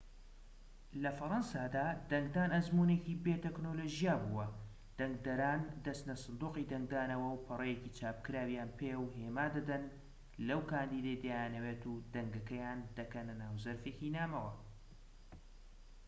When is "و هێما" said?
8.99-9.45